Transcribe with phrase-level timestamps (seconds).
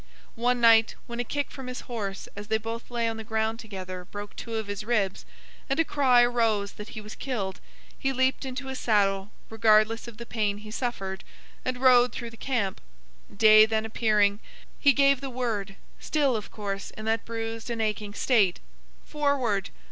[0.33, 3.59] One night, when a kick from his horse as they both lay on the ground
[3.59, 5.25] together broke two of his ribs,
[5.69, 7.59] and a cry arose that he was killed,
[7.99, 11.23] he leaped into his saddle, regardless of the pain he suffered,
[11.63, 12.81] and rode through the camp.
[13.37, 14.39] Day then appearing,
[14.79, 18.59] he gave the word (still, of course, in that bruised and aching state)
[19.05, 19.69] Forward!